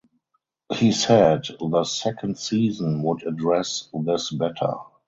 He 0.73 0.93
said 0.93 1.43
the 1.59 1.83
second 1.83 2.39
season 2.39 3.03
would 3.03 3.21
address 3.21 3.87
this 3.93 4.31
better. 4.31 4.73